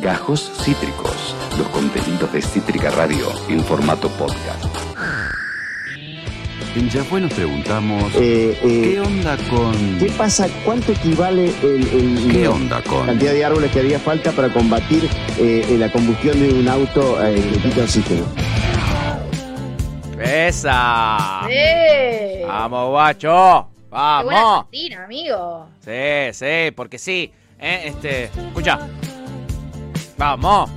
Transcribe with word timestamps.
Gajos 0.00 0.50
Cítricos, 0.64 1.34
los 1.58 1.68
contenidos 1.68 2.32
de 2.32 2.40
Cítrica 2.40 2.90
Radio 2.90 3.26
en 3.48 3.62
formato 3.64 4.08
podcast. 4.10 4.64
En 6.76 6.88
Yahweh 6.88 7.20
nos 7.22 7.32
preguntamos, 7.32 8.14
Eh, 8.14 8.56
eh, 8.62 8.82
¿qué 8.94 9.00
onda 9.00 9.36
con...? 9.50 9.98
¿Qué 9.98 10.06
pasa? 10.16 10.46
¿Cuánto 10.64 10.92
equivale 10.92 11.52
el, 11.62 11.88
el- 11.88 12.28
¿Qué 12.30 12.46
onda 12.48 12.80
con...? 12.82 13.06
cantidad 13.06 13.32
de 13.32 13.44
árboles 13.44 13.72
que 13.72 13.80
haría 13.80 13.98
falta 13.98 14.30
para 14.32 14.48
combatir 14.50 15.08
eh, 15.36 15.76
la 15.78 15.90
combustión 15.90 16.38
de 16.40 16.52
un 16.60 16.68
auto 16.68 17.18
eh, 17.26 17.34
que 17.34 17.58
quita 17.68 17.82
oxígeno? 17.82 18.24
¡Esa! 20.22 21.40
¡Eh! 21.50 22.44
¡Vamos, 22.46 22.90
guacho! 22.90 23.68
¡Qué 23.74 23.88
buena 23.90 24.22
¡Vamos! 24.22 24.56
cortina, 24.62 25.04
amigo! 25.04 25.66
Sí, 25.84 26.32
sí, 26.32 26.70
porque 26.76 26.98
sí. 26.98 27.32
¿eh? 27.58 27.82
Este, 27.86 28.24
escucha. 28.24 28.78
Vamos. 30.20 30.68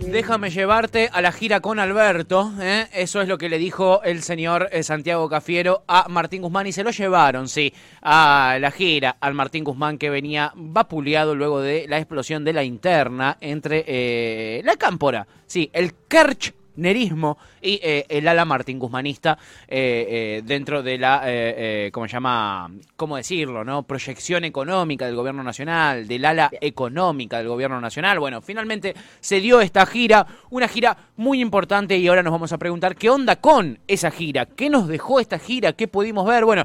Déjame 0.00 0.50
llevarte 0.50 1.08
a 1.10 1.22
la 1.22 1.32
gira 1.32 1.60
con 1.60 1.78
Alberto. 1.78 2.52
¿eh? 2.60 2.88
Eso 2.92 3.22
es 3.22 3.28
lo 3.28 3.38
que 3.38 3.48
le 3.48 3.56
dijo 3.56 4.02
el 4.02 4.22
señor 4.22 4.68
eh, 4.70 4.82
Santiago 4.82 5.26
Cafiero 5.30 5.82
a 5.88 6.10
Martín 6.10 6.42
Guzmán 6.42 6.66
y 6.66 6.72
se 6.72 6.84
lo 6.84 6.90
llevaron, 6.90 7.48
sí, 7.48 7.72
a 8.02 8.58
la 8.60 8.70
gira 8.70 9.16
al 9.18 9.32
Martín 9.32 9.64
Guzmán 9.64 9.96
que 9.96 10.10
venía 10.10 10.52
vapuleado 10.54 11.34
luego 11.34 11.62
de 11.62 11.86
la 11.88 11.96
explosión 11.96 12.44
de 12.44 12.52
la 12.52 12.64
interna 12.64 13.38
entre 13.40 13.82
eh, 13.86 14.60
la 14.62 14.76
cámpora, 14.76 15.26
sí, 15.46 15.70
el 15.72 15.94
Kirchnerismo 16.80 17.36
y 17.60 17.78
eh, 17.82 18.06
el 18.08 18.26
ala 18.26 18.44
Martín 18.44 18.78
Guzmanista 18.78 19.38
eh, 19.68 20.06
eh, 20.08 20.42
dentro 20.44 20.82
de 20.82 20.98
la, 20.98 21.22
eh, 21.26 21.86
eh, 21.86 21.90
¿cómo 21.92 22.06
se 22.06 22.14
llama? 22.14 22.70
¿Cómo 22.96 23.16
decirlo? 23.16 23.64
no 23.64 23.82
Proyección 23.82 24.44
económica 24.44 25.06
del 25.06 25.14
gobierno 25.14 25.42
nacional, 25.42 26.08
del 26.08 26.24
ala 26.24 26.50
económica 26.60 27.38
del 27.38 27.48
gobierno 27.48 27.80
nacional. 27.80 28.18
Bueno, 28.18 28.40
finalmente 28.40 28.94
se 29.20 29.40
dio 29.40 29.60
esta 29.60 29.84
gira, 29.84 30.26
una 30.50 30.68
gira 30.68 30.96
muy 31.16 31.40
importante 31.40 31.96
y 31.98 32.08
ahora 32.08 32.22
nos 32.22 32.32
vamos 32.32 32.52
a 32.52 32.58
preguntar 32.58 32.96
qué 32.96 33.10
onda 33.10 33.36
con 33.36 33.78
esa 33.86 34.10
gira, 34.10 34.46
qué 34.46 34.70
nos 34.70 34.88
dejó 34.88 35.20
esta 35.20 35.38
gira, 35.38 35.74
qué 35.74 35.86
pudimos 35.86 36.26
ver. 36.26 36.44
Bueno, 36.44 36.64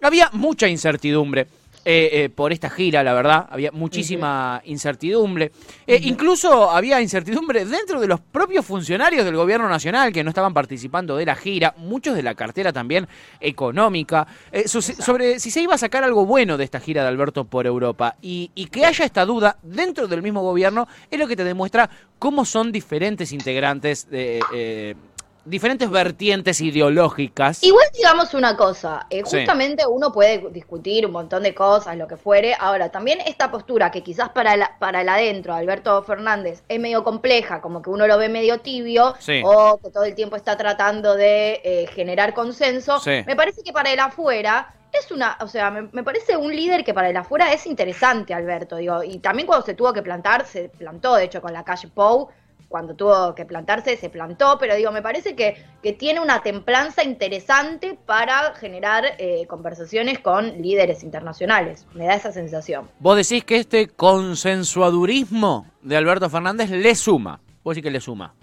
había 0.00 0.28
mucha 0.32 0.66
incertidumbre. 0.66 1.46
Eh, 1.84 2.10
eh, 2.24 2.28
por 2.28 2.52
esta 2.52 2.70
gira, 2.70 3.02
la 3.02 3.12
verdad, 3.12 3.46
había 3.50 3.72
muchísima 3.72 4.60
incertidumbre. 4.64 5.52
Eh, 5.86 5.98
Incluso 6.02 6.70
había 6.70 7.00
incertidumbre 7.00 7.64
dentro 7.64 8.00
de 8.00 8.06
los 8.06 8.20
propios 8.20 8.64
funcionarios 8.64 9.24
del 9.24 9.36
gobierno 9.36 9.68
nacional 9.68 10.12
que 10.12 10.22
no 10.22 10.30
estaban 10.30 10.54
participando 10.54 11.16
de 11.16 11.26
la 11.26 11.34
gira, 11.34 11.74
muchos 11.78 12.14
de 12.14 12.22
la 12.22 12.34
cartera 12.34 12.72
también 12.72 13.08
económica, 13.40 14.26
eh, 14.52 14.68
so- 14.68 14.80
sobre 14.82 15.40
si 15.40 15.50
se 15.50 15.60
iba 15.60 15.74
a 15.74 15.78
sacar 15.78 16.04
algo 16.04 16.24
bueno 16.26 16.56
de 16.56 16.64
esta 16.64 16.80
gira 16.80 17.02
de 17.02 17.08
Alberto 17.08 17.44
por 17.44 17.66
Europa. 17.66 18.16
Y, 18.22 18.50
y 18.54 18.66
que 18.66 18.84
haya 18.86 19.04
esta 19.04 19.24
duda 19.24 19.56
dentro 19.62 20.06
del 20.08 20.22
mismo 20.22 20.42
gobierno 20.42 20.86
es 21.10 21.18
lo 21.18 21.26
que 21.26 21.36
te 21.36 21.44
demuestra 21.44 21.90
cómo 22.18 22.44
son 22.44 22.70
diferentes 22.72 23.32
integrantes 23.32 24.08
de... 24.08 24.96
diferentes 25.44 25.90
vertientes 25.90 26.60
ideológicas. 26.60 27.62
Igual 27.62 27.86
digamos 27.96 28.34
una 28.34 28.56
cosa, 28.56 29.06
eh, 29.10 29.22
Sí. 29.24 29.38
justamente 29.38 29.86
uno 29.86 30.12
puede 30.12 30.48
discutir 30.50 31.04
un 31.06 31.12
montón 31.12 31.42
de 31.42 31.54
cosas, 31.54 31.96
lo 31.96 32.06
que 32.06 32.16
fuere. 32.16 32.54
Ahora, 32.58 32.90
también 32.90 33.20
esta 33.26 33.50
postura 33.50 33.90
que 33.90 34.02
quizás 34.02 34.28
para 34.30 34.54
el, 34.54 34.62
para 34.78 35.00
el 35.00 35.08
adentro, 35.08 35.54
Alberto 35.54 36.02
Fernández, 36.04 36.62
es 36.68 36.78
medio 36.80 37.02
compleja, 37.04 37.60
como 37.60 37.82
que 37.82 37.90
uno 37.90 38.06
lo 38.06 38.18
ve 38.18 38.28
medio 38.28 38.60
tibio, 38.60 39.14
Sí. 39.18 39.42
o 39.44 39.78
que 39.82 39.90
todo 39.90 40.04
el 40.04 40.14
tiempo 40.14 40.36
está 40.36 40.56
tratando 40.56 41.14
de 41.16 41.60
eh, 41.64 41.86
generar 41.94 42.34
consenso. 42.34 43.00
Sí. 43.00 43.22
Me 43.26 43.34
parece 43.36 43.62
que 43.62 43.72
para 43.72 43.92
el 43.92 43.98
afuera 44.00 44.74
es 44.92 45.10
una, 45.10 45.38
o 45.40 45.48
sea, 45.48 45.70
me, 45.70 45.88
me 45.92 46.04
parece 46.04 46.36
un 46.36 46.54
líder 46.54 46.84
que 46.84 46.92
para 46.92 47.08
el 47.08 47.16
afuera 47.16 47.52
es 47.52 47.66
interesante, 47.66 48.34
Alberto, 48.34 48.76
digo, 48.76 49.02
y 49.02 49.18
también 49.18 49.46
cuando 49.46 49.64
se 49.64 49.72
tuvo 49.74 49.92
que 49.92 50.02
plantar, 50.02 50.44
se 50.46 50.68
plantó, 50.68 51.14
de 51.16 51.24
hecho, 51.24 51.40
con 51.40 51.52
la 51.54 51.64
calle 51.64 51.88
Pou, 51.88 52.28
cuando 52.72 52.94
tuvo 52.96 53.36
que 53.36 53.44
plantarse, 53.44 53.96
se 53.96 54.10
plantó, 54.10 54.56
pero 54.58 54.74
digo, 54.74 54.90
me 54.90 55.02
parece 55.02 55.36
que, 55.36 55.64
que 55.80 55.92
tiene 55.92 56.18
una 56.18 56.42
templanza 56.42 57.04
interesante 57.04 57.96
para 58.06 58.54
generar 58.54 59.04
eh, 59.18 59.46
conversaciones 59.46 60.18
con 60.18 60.60
líderes 60.60 61.04
internacionales. 61.04 61.86
Me 61.94 62.06
da 62.06 62.14
esa 62.14 62.32
sensación. 62.32 62.90
Vos 62.98 63.16
decís 63.16 63.44
que 63.44 63.58
este 63.58 63.86
consensuadurismo 63.88 65.66
de 65.82 65.96
Alberto 65.96 66.28
Fernández 66.30 66.70
le 66.70 66.94
suma. 66.94 67.40
Vos 67.62 67.76
decís 67.76 67.84
que 67.86 67.92
le 67.92 68.00
suma. 68.00 68.34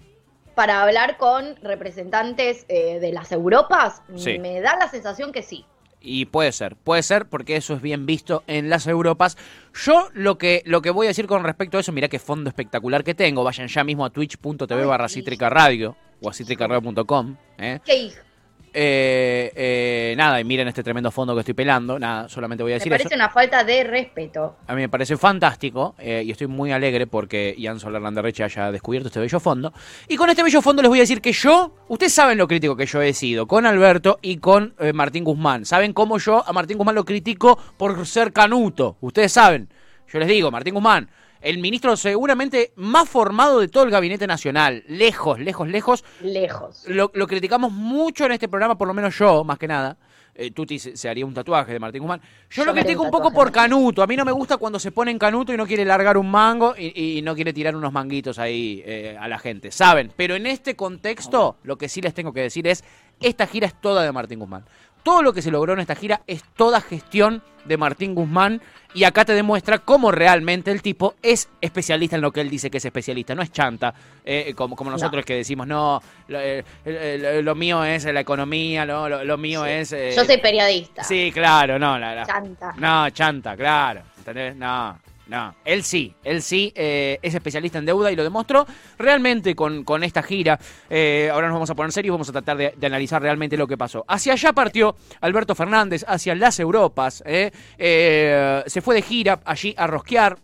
Para 0.54 0.82
hablar 0.82 1.16
con 1.16 1.56
representantes 1.62 2.64
eh, 2.68 2.98
de 3.00 3.12
las 3.12 3.32
Europas, 3.32 4.02
Sí. 4.16 4.38
me 4.38 4.60
da 4.60 4.76
la 4.76 4.88
sensación 4.88 5.32
que 5.32 5.42
sí. 5.42 5.64
Y 6.00 6.26
puede 6.26 6.52
ser, 6.52 6.76
puede 6.76 7.02
ser 7.02 7.26
porque 7.26 7.56
eso 7.56 7.74
es 7.74 7.82
bien 7.82 8.06
visto 8.06 8.42
en 8.46 8.70
las 8.70 8.86
Europas. 8.86 9.36
Yo 9.74 10.08
lo 10.14 10.38
que, 10.38 10.62
lo 10.64 10.80
que 10.80 10.90
voy 10.90 11.06
a 11.06 11.10
decir 11.10 11.26
con 11.26 11.44
respecto 11.44 11.76
a 11.76 11.80
eso, 11.80 11.92
mirá 11.92 12.08
qué 12.08 12.18
fondo 12.18 12.48
espectacular 12.48 13.04
que 13.04 13.14
tengo. 13.14 13.44
Vayan 13.44 13.68
ya 13.68 13.84
mismo 13.84 14.04
a 14.04 14.10
twitch.tv 14.10 14.84
barra 14.84 15.08
cítrica 15.08 15.50
radio 15.50 15.96
o 16.22 16.30
a 16.30 16.32
citricaradio.com. 16.32 17.36
¿eh? 17.58 17.80
¿Qué 17.84 17.96
hijo? 17.96 18.29
Eh, 18.72 19.52
eh, 19.54 20.14
nada, 20.16 20.40
y 20.40 20.44
miren 20.44 20.68
este 20.68 20.82
tremendo 20.82 21.10
fondo 21.10 21.34
que 21.34 21.40
estoy 21.40 21.54
pelando. 21.54 21.98
Nada, 21.98 22.28
solamente 22.28 22.62
voy 22.62 22.72
a 22.72 22.74
Me 22.74 22.78
decir 22.78 22.90
parece 22.90 23.08
eso. 23.08 23.14
una 23.16 23.28
falta 23.28 23.64
de 23.64 23.84
respeto. 23.84 24.56
A 24.66 24.74
mí 24.74 24.82
me 24.82 24.88
parece 24.88 25.16
fantástico 25.16 25.94
eh, 25.98 26.22
y 26.24 26.30
estoy 26.30 26.46
muy 26.46 26.72
alegre 26.72 27.06
porque 27.06 27.54
Ian 27.58 27.80
Solar 27.80 28.00
Landerreche 28.02 28.44
haya 28.44 28.70
descubierto 28.70 29.08
este 29.08 29.20
bello 29.20 29.40
fondo. 29.40 29.72
Y 30.08 30.16
con 30.16 30.30
este 30.30 30.42
bello 30.42 30.62
fondo 30.62 30.82
les 30.82 30.88
voy 30.88 30.98
a 30.98 31.02
decir 31.02 31.20
que 31.20 31.32
yo, 31.32 31.74
ustedes 31.88 32.12
saben 32.12 32.38
lo 32.38 32.46
crítico 32.46 32.76
que 32.76 32.86
yo 32.86 33.02
he 33.02 33.12
sido 33.12 33.46
con 33.46 33.66
Alberto 33.66 34.18
y 34.22 34.38
con 34.38 34.74
Martín 34.94 35.24
Guzmán. 35.24 35.64
Saben 35.64 35.92
cómo 35.92 36.18
yo 36.18 36.42
a 36.46 36.52
Martín 36.52 36.78
Guzmán 36.78 36.94
lo 36.94 37.04
critico 37.04 37.58
por 37.76 38.06
ser 38.06 38.32
canuto. 38.32 38.96
Ustedes 39.00 39.32
saben. 39.32 39.68
Yo 40.12 40.18
les 40.18 40.28
digo, 40.28 40.50
Martín 40.50 40.74
Guzmán, 40.74 41.08
el 41.40 41.58
ministro 41.58 41.96
seguramente 41.96 42.72
más 42.76 43.08
formado 43.08 43.60
de 43.60 43.68
todo 43.68 43.84
el 43.84 43.90
gabinete 43.90 44.26
nacional. 44.26 44.84
Lejos, 44.88 45.38
lejos, 45.40 45.68
lejos. 45.68 46.04
Lejos. 46.22 46.84
Lo, 46.86 47.10
lo 47.14 47.26
criticamos 47.26 47.72
mucho 47.72 48.26
en 48.26 48.32
este 48.32 48.48
programa, 48.48 48.76
por 48.76 48.88
lo 48.88 48.94
menos 48.94 49.18
yo, 49.18 49.44
más 49.44 49.58
que 49.58 49.68
nada. 49.68 49.96
Eh, 50.32 50.52
Tuti 50.52 50.78
se, 50.78 50.96
se 50.96 51.08
haría 51.08 51.26
un 51.26 51.34
tatuaje 51.34 51.72
de 51.72 51.80
Martín 51.80 52.00
Guzmán. 52.00 52.20
Yo, 52.48 52.62
Yo 52.62 52.64
lo 52.64 52.72
critico 52.72 53.02
un 53.02 53.10
poco 53.10 53.32
por 53.32 53.50
canuto. 53.50 54.02
A 54.02 54.06
mí 54.06 54.16
no 54.16 54.24
me 54.24 54.32
gusta 54.32 54.56
cuando 54.56 54.78
se 54.78 54.92
pone 54.92 55.10
en 55.10 55.18
canuto 55.18 55.52
y 55.52 55.56
no 55.56 55.66
quiere 55.66 55.84
largar 55.84 56.16
un 56.16 56.30
mango 56.30 56.74
y, 56.78 57.18
y 57.18 57.22
no 57.22 57.34
quiere 57.34 57.52
tirar 57.52 57.74
unos 57.76 57.92
manguitos 57.92 58.38
ahí 58.38 58.82
eh, 58.86 59.16
a 59.20 59.28
la 59.28 59.38
gente. 59.38 59.70
Saben, 59.70 60.12
pero 60.16 60.36
en 60.36 60.46
este 60.46 60.76
contexto, 60.76 61.56
lo 61.64 61.76
que 61.76 61.88
sí 61.88 62.00
les 62.00 62.14
tengo 62.14 62.32
que 62.32 62.40
decir 62.40 62.66
es: 62.68 62.84
esta 63.20 63.46
gira 63.46 63.66
es 63.66 63.78
toda 63.80 64.02
de 64.02 64.12
Martín 64.12 64.38
Guzmán. 64.38 64.64
Todo 65.02 65.22
lo 65.22 65.32
que 65.32 65.42
se 65.42 65.50
logró 65.50 65.72
en 65.72 65.80
esta 65.80 65.94
gira 65.94 66.20
es 66.26 66.42
toda 66.56 66.80
gestión 66.80 67.42
de 67.64 67.76
Martín 67.76 68.14
Guzmán. 68.14 68.60
Y 68.92 69.04
acá 69.04 69.24
te 69.24 69.34
demuestra 69.34 69.78
cómo 69.78 70.10
realmente 70.10 70.72
el 70.72 70.82
tipo 70.82 71.14
es 71.22 71.48
especialista 71.60 72.16
en 72.16 72.22
lo 72.22 72.32
que 72.32 72.40
él 72.40 72.50
dice 72.50 72.70
que 72.72 72.78
es 72.78 72.84
especialista. 72.84 73.36
No 73.36 73.42
es 73.42 73.52
chanta, 73.52 73.94
eh, 74.24 74.52
como, 74.56 74.74
como 74.74 74.90
nosotros 74.90 75.24
que 75.24 75.34
decimos, 75.36 75.66
no, 75.68 76.02
lo, 76.26 76.40
eh, 76.40 76.64
eh, 76.84 77.40
lo 77.42 77.54
mío 77.54 77.84
es 77.84 78.04
la 78.06 78.18
economía, 78.20 78.84
lo, 78.84 79.08
lo- 79.08 79.22
lo 79.22 79.38
mío 79.38 79.64
es... 79.64 79.92
eh, 79.92 80.12
Yo 80.16 80.24
soy 80.24 80.38
periodista. 80.38 81.04
Sí, 81.04 81.30
claro, 81.32 81.78
no, 81.78 81.96
la, 82.00 82.16
la- 82.16 82.26
Chanta. 82.26 82.72
no, 82.78 83.08
chanta, 83.10 83.56
claro. 83.56 84.00
¿Entendés? 84.18 84.56
No, 84.56 84.98
no. 85.30 85.54
Él 85.64 85.84
sí, 85.84 86.14
él 86.24 86.42
sí 86.42 86.72
eh, 86.74 87.20
es 87.22 87.34
especialista 87.34 87.78
en 87.78 87.86
deuda 87.86 88.10
y 88.10 88.16
lo 88.16 88.24
demostró 88.24 88.66
realmente 88.98 89.54
con, 89.54 89.84
con 89.84 90.02
esta 90.02 90.24
gira. 90.24 90.58
Eh, 90.90 91.30
ahora 91.32 91.46
nos 91.46 91.54
vamos 91.54 91.70
a 91.70 91.76
poner 91.76 91.92
serios, 91.92 92.12
vamos 92.12 92.28
a 92.28 92.32
tratar 92.32 92.56
de, 92.56 92.86
analizar 92.86 93.22
realmente 93.22 93.56
lo 93.56 93.68
que 93.68 93.78
pasó. 93.78 94.04
Hacia 94.08 94.32
allá 94.32 94.52
partió 94.52 94.96
Alberto 95.20 95.54
Fernández, 95.54 96.04
hacia 96.08 96.34
las 96.34 96.58
Europas. 96.58 97.22
eh, 97.24 98.62
se 98.66 98.80
fue 98.80 98.96
de 98.96 99.02
gira 99.02 99.40
allí 99.44 99.72
a 99.78 99.86
rosquear. 99.86 100.36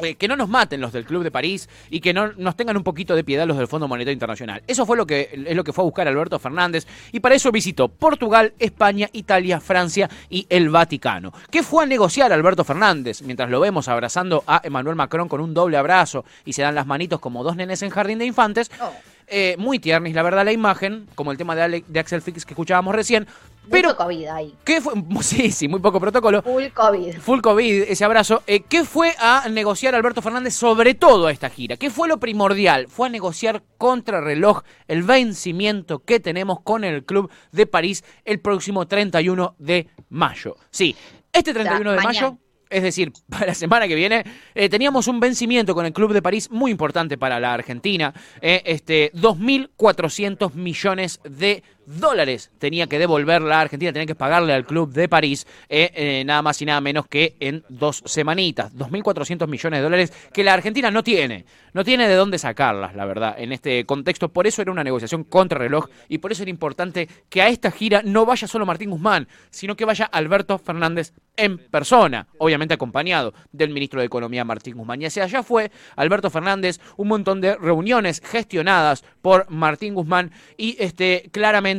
Eh, 0.00 0.14
que 0.14 0.28
no 0.28 0.36
nos 0.36 0.48
maten 0.48 0.80
los 0.80 0.92
del 0.92 1.04
Club 1.04 1.22
de 1.22 1.30
París 1.30 1.68
y 1.90 2.00
que 2.00 2.12
no 2.12 2.32
nos 2.36 2.56
tengan 2.56 2.76
un 2.76 2.82
poquito 2.82 3.14
de 3.14 3.24
piedad 3.24 3.46
los 3.46 3.56
del 3.56 3.68
Fondo 3.68 3.88
Monetario 3.88 4.12
Internacional. 4.12 4.62
Eso 4.66 4.84
fue 4.86 4.96
lo 4.96 5.06
que 5.06 5.30
es 5.46 5.56
lo 5.56 5.64
que 5.64 5.72
fue 5.72 5.82
a 5.82 5.86
buscar 5.86 6.06
Alberto 6.08 6.38
Fernández 6.38 6.86
y 7.12 7.20
para 7.20 7.34
eso 7.34 7.50
visitó 7.52 7.88
Portugal, 7.88 8.52
España, 8.58 9.08
Italia, 9.12 9.60
Francia 9.60 10.08
y 10.30 10.46
el 10.48 10.68
Vaticano. 10.68 11.32
¿Qué 11.50 11.62
fue 11.62 11.84
a 11.84 11.86
negociar 11.86 12.32
Alberto 12.32 12.64
Fernández? 12.64 13.22
Mientras 13.22 13.50
lo 13.50 13.60
vemos 13.60 13.88
abrazando 13.88 14.44
a 14.46 14.60
Emmanuel 14.64 14.96
Macron 14.96 15.28
con 15.28 15.40
un 15.40 15.54
doble 15.54 15.76
abrazo 15.76 16.24
y 16.44 16.52
se 16.52 16.62
dan 16.62 16.74
las 16.74 16.86
manitos 16.86 17.20
como 17.20 17.42
dos 17.42 17.56
nenes 17.56 17.82
en 17.82 17.90
jardín 17.90 18.18
de 18.18 18.26
infantes. 18.26 18.70
Oh. 18.80 18.92
Eh, 19.28 19.56
muy 19.58 19.80
tiernis, 19.80 20.14
la 20.14 20.22
verdad, 20.22 20.44
la 20.44 20.52
imagen, 20.52 21.08
como 21.16 21.32
el 21.32 21.36
tema 21.36 21.56
de, 21.56 21.62
Ale- 21.62 21.84
de 21.88 21.98
Axel 21.98 22.22
Fix 22.22 22.44
que 22.44 22.52
escuchábamos 22.52 22.94
recién. 22.94 23.26
Pero, 23.70 23.88
Mucho 23.88 23.98
COVID 23.98 24.26
ahí. 24.26 24.54
¿qué 24.64 24.80
fue? 24.80 24.94
Sí, 25.20 25.50
sí, 25.50 25.68
muy 25.68 25.80
poco 25.80 26.00
protocolo. 26.00 26.42
Full 26.42 26.66
COVID. 26.72 27.16
Full 27.18 27.40
COVID, 27.40 27.82
ese 27.88 28.04
abrazo. 28.04 28.42
Eh, 28.46 28.60
¿Qué 28.60 28.84
fue 28.84 29.14
a 29.18 29.48
negociar 29.48 29.94
Alberto 29.94 30.22
Fernández 30.22 30.54
sobre 30.54 30.94
todo 30.94 31.26
a 31.26 31.32
esta 31.32 31.50
gira? 31.50 31.76
¿Qué 31.76 31.90
fue 31.90 32.08
lo 32.08 32.18
primordial? 32.18 32.86
Fue 32.88 33.08
a 33.08 33.10
negociar 33.10 33.62
contra 33.78 34.20
reloj 34.20 34.62
el 34.88 35.02
vencimiento 35.02 36.00
que 36.00 36.20
tenemos 36.20 36.60
con 36.60 36.84
el 36.84 37.04
Club 37.04 37.30
de 37.52 37.66
París 37.66 38.04
el 38.24 38.40
próximo 38.40 38.86
31 38.86 39.56
de 39.58 39.88
mayo. 40.08 40.56
Sí, 40.70 40.94
este 41.32 41.52
31 41.52 41.90
de 41.90 41.96
mañana. 41.96 42.04
mayo 42.04 42.38
es 42.70 42.82
decir, 42.82 43.12
para 43.28 43.46
la 43.46 43.54
semana 43.54 43.88
que 43.88 43.94
viene, 43.94 44.24
eh, 44.54 44.68
teníamos 44.68 45.08
un 45.08 45.20
vencimiento 45.20 45.74
con 45.74 45.86
el 45.86 45.92
Club 45.92 46.12
de 46.12 46.22
París 46.22 46.50
muy 46.50 46.70
importante 46.70 47.18
para 47.18 47.40
la 47.40 47.54
Argentina. 47.54 48.12
eh, 48.40 48.62
este, 48.64 49.12
2.400 49.12 50.54
millones 50.54 51.20
de 51.24 51.62
dólares 51.86 52.50
tenía 52.58 52.86
que 52.86 52.98
devolver 52.98 53.42
la 53.42 53.60
Argentina, 53.60 53.92
tenía 53.92 54.06
que 54.06 54.14
pagarle 54.14 54.52
al 54.52 54.66
club 54.66 54.92
de 54.92 55.08
París, 55.08 55.46
eh, 55.68 55.90
eh, 55.94 56.24
nada 56.24 56.42
más 56.42 56.60
y 56.60 56.66
nada 56.66 56.80
menos 56.80 57.06
que 57.06 57.36
en 57.40 57.64
dos 57.68 58.02
semanitas. 58.04 58.74
2.400 58.76 59.46
millones 59.48 59.78
de 59.78 59.82
dólares 59.82 60.12
que 60.32 60.44
la 60.44 60.54
Argentina 60.54 60.90
no 60.90 61.02
tiene. 61.02 61.44
No 61.72 61.84
tiene 61.84 62.08
de 62.08 62.14
dónde 62.14 62.38
sacarlas, 62.38 62.94
la 62.94 63.04
verdad, 63.04 63.34
en 63.38 63.52
este 63.52 63.84
contexto. 63.84 64.30
Por 64.30 64.46
eso 64.46 64.62
era 64.62 64.72
una 64.72 64.82
negociación 64.82 65.24
contra 65.24 65.58
reloj 65.58 65.88
y 66.08 66.18
por 66.18 66.32
eso 66.32 66.42
era 66.42 66.50
importante 66.50 67.06
que 67.28 67.42
a 67.42 67.48
esta 67.48 67.70
gira 67.70 68.02
no 68.02 68.24
vaya 68.24 68.48
solo 68.48 68.64
Martín 68.64 68.90
Guzmán, 68.90 69.28
sino 69.50 69.76
que 69.76 69.84
vaya 69.84 70.06
Alberto 70.06 70.58
Fernández 70.58 71.12
en 71.36 71.58
persona, 71.58 72.28
obviamente 72.38 72.72
acompañado 72.72 73.34
del 73.52 73.70
ministro 73.70 74.00
de 74.00 74.06
Economía 74.06 74.44
Martín 74.44 74.76
Guzmán. 74.76 75.02
Y 75.02 75.04
hacia 75.04 75.24
allá 75.24 75.42
fue 75.42 75.70
Alberto 75.96 76.30
Fernández, 76.30 76.80
un 76.96 77.08
montón 77.08 77.42
de 77.42 77.56
reuniones 77.56 78.22
gestionadas 78.24 79.04
por 79.20 79.50
Martín 79.50 79.94
Guzmán 79.94 80.30
y 80.56 80.76
este 80.78 81.28
claramente 81.30 81.75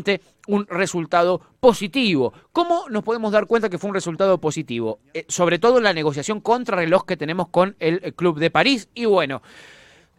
un 0.48 0.68
resultado 0.68 1.42
positivo. 1.60 2.34
¿Cómo 2.52 2.86
nos 2.90 3.04
podemos 3.04 3.32
dar 3.32 3.48
cuenta 3.48 3.70
que 3.70 3.78
fue 3.78 3.90
un 3.90 3.96
resultado 3.96 4.40
positivo? 4.40 5.00
Eh, 5.14 5.26
sobre 5.28 5.60
todo 5.60 5.78
en 5.78 5.84
la 5.84 5.94
negociación 5.94 6.42
contra 6.42 6.78
reloj 6.78 7.06
que 7.06 7.18
tenemos 7.18 7.50
con 7.50 7.76
el 7.80 8.14
Club 8.16 8.40
de 8.40 8.52
París. 8.52 8.90
Y 8.94 9.06
bueno, 9.06 9.42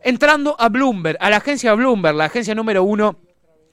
entrando 0.03 0.57
a 0.59 0.69
Bloomberg, 0.69 1.19
a 1.21 1.31
la 1.31 1.39
agencia 1.39 1.75
Bloomberg, 1.75 2.17
la 2.17 2.27
agencia 2.27 2.55
número 2.55 2.83
uno 2.83 3.17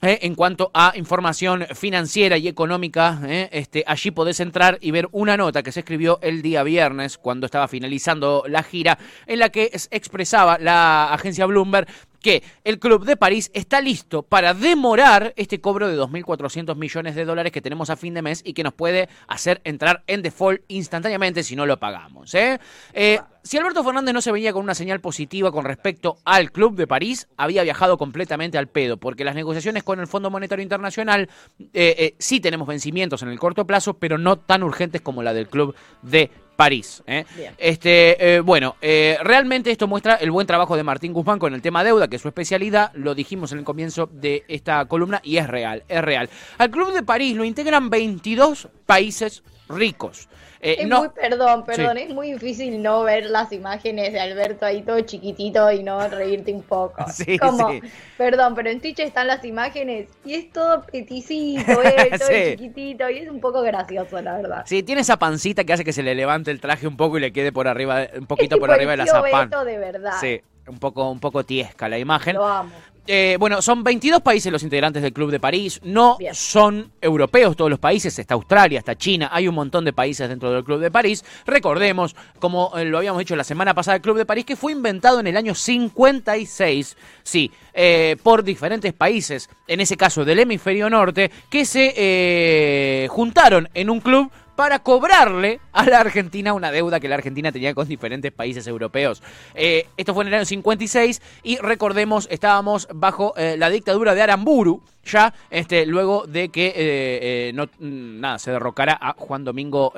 eh, 0.02 0.18
en 0.22 0.34
cuanto 0.34 0.70
a 0.74 0.92
información 0.94 1.66
financiera 1.74 2.36
y 2.36 2.48
económica, 2.48 3.18
eh, 3.26 3.48
este, 3.50 3.82
allí 3.86 4.10
podés 4.10 4.40
entrar 4.40 4.76
y 4.82 4.90
ver 4.90 5.08
una 5.12 5.38
nota 5.38 5.62
que 5.62 5.72
se 5.72 5.80
escribió 5.80 6.18
el 6.20 6.42
día 6.42 6.62
viernes, 6.62 7.16
cuando 7.16 7.46
estaba 7.46 7.66
finalizando 7.66 8.44
la 8.46 8.62
gira, 8.62 8.98
en 9.26 9.38
la 9.38 9.48
que 9.48 9.70
expresaba 9.90 10.58
la 10.58 11.14
agencia 11.14 11.46
Bloomberg 11.46 11.88
que 12.26 12.42
el 12.64 12.80
Club 12.80 13.04
de 13.04 13.16
París 13.16 13.52
está 13.54 13.80
listo 13.80 14.24
para 14.24 14.52
demorar 14.52 15.32
este 15.36 15.60
cobro 15.60 15.86
de 15.86 15.96
2.400 15.96 16.74
millones 16.74 17.14
de 17.14 17.24
dólares 17.24 17.52
que 17.52 17.60
tenemos 17.60 17.88
a 17.88 17.94
fin 17.94 18.14
de 18.14 18.22
mes 18.22 18.42
y 18.44 18.52
que 18.52 18.64
nos 18.64 18.74
puede 18.74 19.08
hacer 19.28 19.60
entrar 19.62 20.02
en 20.08 20.22
default 20.22 20.60
instantáneamente 20.66 21.44
si 21.44 21.54
no 21.54 21.66
lo 21.66 21.78
pagamos. 21.78 22.34
¿eh? 22.34 22.58
Eh, 22.94 23.20
si 23.44 23.58
Alberto 23.58 23.84
Fernández 23.84 24.12
no 24.12 24.20
se 24.20 24.32
venía 24.32 24.52
con 24.52 24.64
una 24.64 24.74
señal 24.74 25.00
positiva 25.00 25.52
con 25.52 25.64
respecto 25.64 26.18
al 26.24 26.50
Club 26.50 26.74
de 26.74 26.88
París, 26.88 27.28
había 27.36 27.62
viajado 27.62 27.96
completamente 27.96 28.58
al 28.58 28.66
pedo, 28.66 28.96
porque 28.96 29.22
las 29.22 29.36
negociaciones 29.36 29.84
con 29.84 30.00
el 30.00 30.08
Fondo 30.08 30.28
Monetario 30.28 30.64
Internacional 30.64 31.30
eh, 31.74 32.16
sí 32.18 32.40
tenemos 32.40 32.66
vencimientos 32.66 33.22
en 33.22 33.28
el 33.28 33.38
corto 33.38 33.68
plazo, 33.68 33.94
pero 33.94 34.18
no 34.18 34.36
tan 34.36 34.64
urgentes 34.64 35.00
como 35.00 35.22
la 35.22 35.32
del 35.32 35.46
Club 35.46 35.76
de 36.02 36.32
París. 36.56 37.02
¿eh? 37.06 37.24
Este, 37.58 38.36
eh, 38.36 38.40
bueno, 38.40 38.76
eh, 38.80 39.18
realmente 39.22 39.70
esto 39.70 39.86
muestra 39.86 40.14
el 40.14 40.30
buen 40.30 40.46
trabajo 40.46 40.76
de 40.76 40.82
Martín 40.82 41.12
Guzmán 41.12 41.38
con 41.38 41.54
el 41.54 41.62
tema 41.62 41.84
deuda, 41.84 42.08
que 42.08 42.16
es 42.16 42.22
su 42.22 42.28
especialidad, 42.28 42.90
lo 42.94 43.14
dijimos 43.14 43.52
en 43.52 43.58
el 43.58 43.64
comienzo 43.64 44.08
de 44.10 44.44
esta 44.48 44.84
columna 44.86 45.20
y 45.22 45.36
es 45.36 45.46
real, 45.46 45.84
es 45.88 46.02
real. 46.02 46.30
Al 46.58 46.70
Club 46.70 46.92
de 46.92 47.02
París 47.02 47.36
lo 47.36 47.44
integran 47.44 47.90
22 47.90 48.68
países 48.86 49.42
ricos. 49.68 50.28
Eh, 50.60 50.76
es 50.80 50.88
muy, 50.88 51.08
perdón, 51.10 51.64
perdón, 51.64 51.98
es 51.98 52.10
muy 52.10 52.32
difícil 52.32 52.82
no 52.82 53.02
ver 53.02 53.26
las 53.26 53.52
imágenes 53.52 54.12
de 54.12 54.20
Alberto 54.20 54.66
ahí 54.66 54.82
todo 54.82 55.00
chiquitito 55.00 55.70
y 55.70 55.82
no 55.82 56.06
reírte 56.08 56.52
un 56.52 56.62
poco. 56.62 57.04
Sí, 57.16 57.38
Como, 57.38 57.70
perdón, 58.18 58.54
pero 58.54 58.68
en 58.68 58.80
Twitch 58.80 59.00
están 59.00 59.26
las 59.26 59.44
imágenes 59.44 60.08
y 60.24 60.34
es 60.34 60.52
todo 60.52 60.82
peticito, 60.82 61.82
eh, 61.82 62.10
todo 62.18 62.28
chiquitito 62.28 63.08
y 63.08 63.18
es 63.18 63.30
un 63.30 63.40
poco 63.40 63.62
gracioso, 63.62 64.20
la 64.20 64.36
verdad. 64.36 64.62
Sí, 64.66 64.82
tiene 64.82 65.00
esa 65.00 65.18
pancita 65.18 65.64
que 65.64 65.72
hace 65.72 65.84
que 65.84 65.92
se 65.92 66.02
le 66.02 66.14
levante 66.14 66.50
el 66.50 66.60
traje 66.60 66.86
un 66.86 66.96
poco 66.96 67.18
y 67.18 67.20
le 67.20 67.32
quede 67.32 67.52
por 67.52 67.68
arriba, 67.68 68.06
un 68.18 68.26
poquito 68.26 68.58
por 68.58 68.70
arriba 68.70 68.92
de 68.92 68.96
la 68.98 69.06
zapán. 69.06 69.50
de 69.50 69.78
verdad. 69.78 70.14
Sí 70.20 70.42
un 70.68 70.78
poco, 70.78 71.10
un 71.10 71.20
poco 71.20 71.44
tiesca 71.44 71.88
la 71.88 71.98
imagen. 71.98 72.36
Lo 72.36 72.46
amo. 72.46 72.72
Eh, 73.06 73.36
bueno, 73.38 73.62
son 73.62 73.84
22 73.84 74.20
países 74.20 74.50
los 74.50 74.62
integrantes 74.62 75.02
del 75.02 75.12
Club 75.12 75.30
de 75.30 75.40
París. 75.40 75.80
No 75.84 76.18
son 76.32 76.92
europeos 77.00 77.56
todos 77.56 77.70
los 77.70 77.78
países. 77.78 78.18
Está 78.18 78.34
Australia, 78.34 78.78
está 78.78 78.96
China. 78.96 79.28
Hay 79.32 79.48
un 79.48 79.54
montón 79.54 79.84
de 79.84 79.92
países 79.92 80.28
dentro 80.28 80.50
del 80.50 80.64
Club 80.64 80.80
de 80.80 80.90
París. 80.90 81.24
Recordemos, 81.46 82.16
como 82.38 82.76
eh, 82.76 82.84
lo 82.84 82.98
habíamos 82.98 83.20
dicho 83.20 83.36
la 83.36 83.44
semana 83.44 83.74
pasada, 83.74 83.96
el 83.96 84.02
Club 84.02 84.16
de 84.16 84.26
París, 84.26 84.44
que 84.44 84.56
fue 84.56 84.72
inventado 84.72 85.20
en 85.20 85.26
el 85.26 85.36
año 85.36 85.54
56. 85.54 86.96
Sí, 87.22 87.50
eh, 87.74 88.16
por 88.22 88.42
diferentes 88.42 88.92
países, 88.92 89.48
en 89.66 89.80
ese 89.80 89.96
caso 89.96 90.24
del 90.24 90.40
hemisferio 90.40 90.90
norte, 90.90 91.30
que 91.50 91.64
se 91.64 93.06
juntaron 93.10 93.68
en 93.74 93.90
un 93.90 94.00
club 94.00 94.30
para 94.56 94.78
cobrarle 94.78 95.60
a 95.72 95.84
la 95.84 96.00
Argentina 96.00 96.54
una 96.54 96.72
deuda 96.72 96.98
que 96.98 97.08
la 97.08 97.16
Argentina 97.16 97.52
tenía 97.52 97.74
con 97.74 97.86
diferentes 97.86 98.32
países 98.32 98.66
europeos. 98.66 99.22
Eh, 99.54 99.86
esto 99.96 100.14
fue 100.14 100.24
en 100.24 100.28
el 100.28 100.34
año 100.34 100.44
56 100.44 101.22
y 101.42 101.58
recordemos, 101.58 102.26
estábamos 102.30 102.88
bajo 102.92 103.34
eh, 103.36 103.56
la 103.58 103.70
dictadura 103.70 104.14
de 104.14 104.22
Aramburu, 104.22 104.82
ya 105.04 105.32
este, 105.50 105.86
luego 105.86 106.26
de 106.26 106.48
que 106.48 106.72
eh, 106.74 107.52
mm, 107.52 108.20
nada, 108.20 108.38
se 108.38 108.50
derrocara 108.50 108.98
a 109.00 109.12
Juan 109.12 109.44
Domingo 109.44 109.92